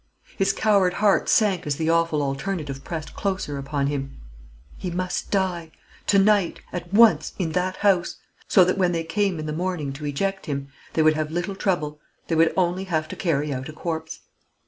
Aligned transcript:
His 0.35 0.51
coward 0.51 0.95
heart 0.95 1.29
sank 1.29 1.67
as 1.67 1.75
the 1.75 1.91
awful 1.91 2.23
alternative 2.23 2.83
pressed 2.83 3.13
closer 3.13 3.59
upon 3.59 3.85
him. 3.85 4.17
He 4.75 4.89
must 4.89 5.29
die! 5.29 5.69
to 6.07 6.17
night, 6.17 6.59
at 6.73 6.91
once, 6.91 7.33
in 7.37 7.51
that 7.51 7.75
house; 7.85 8.15
so 8.47 8.63
that 8.63 8.79
when 8.79 8.93
they 8.93 9.03
came 9.03 9.37
in 9.37 9.45
the 9.45 9.53
morning 9.53 9.93
to 9.93 10.05
eject 10.07 10.47
him, 10.47 10.69
they 10.93 11.03
would 11.03 11.13
have 11.13 11.29
little 11.29 11.53
trouble; 11.53 11.99
they 12.29 12.35
would 12.35 12.51
only 12.57 12.85
have 12.85 13.07
to 13.09 13.15
carry 13.15 13.53
out 13.53 13.69
a 13.69 13.73
corpse. 13.73 14.21